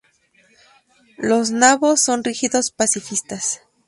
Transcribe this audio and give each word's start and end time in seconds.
Los 1.17 1.51
Naboo 1.51 1.95
son 1.95 2.23
rígidos 2.23 2.71
pacifistas. 2.71 3.61